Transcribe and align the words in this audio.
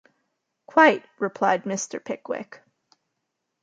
‘Quite,’ 0.65 1.05
replied 1.19 1.65
Mr. 1.65 2.03
Pickwick. 2.03 2.63